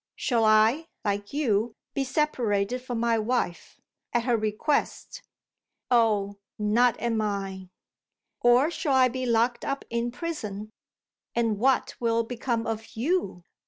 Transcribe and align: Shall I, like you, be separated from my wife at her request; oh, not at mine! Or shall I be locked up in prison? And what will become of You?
Shall 0.15 0.45
I, 0.45 0.87
like 1.05 1.31
you, 1.31 1.75
be 1.93 2.03
separated 2.03 2.79
from 2.81 2.99
my 2.99 3.19
wife 3.19 3.79
at 4.13 4.23
her 4.23 4.35
request; 4.35 5.21
oh, 5.91 6.37
not 6.57 6.97
at 6.97 7.13
mine! 7.13 7.69
Or 8.39 8.71
shall 8.71 8.95
I 8.95 9.09
be 9.09 9.27
locked 9.27 9.63
up 9.63 9.85
in 9.91 10.09
prison? 10.09 10.71
And 11.35 11.59
what 11.59 11.93
will 11.99 12.23
become 12.23 12.65
of 12.65 12.95
You? 12.95 13.43